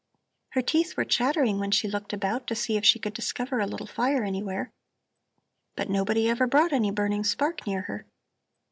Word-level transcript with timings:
Her 0.53 0.63
teeth 0.63 0.97
were 0.97 1.05
chattering 1.05 1.59
while 1.59 1.69
she 1.69 1.87
looked 1.87 2.11
about 2.11 2.47
to 2.47 2.55
see 2.55 2.75
if 2.75 2.83
she 2.83 2.97
could 2.97 3.13
discover 3.13 3.59
a 3.59 3.67
little 3.67 3.85
fire 3.85 4.23
anywhere. 4.23 4.71
But 5.75 5.91
nobody 5.91 6.27
ever 6.27 6.47
brought 6.47 6.73
any 6.73 6.89
burning 6.89 7.23
spark 7.23 7.67
near 7.67 7.81
her. 7.81 8.07